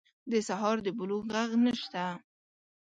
[0.31, 2.03] د سهار د بلوغ ږغ نشته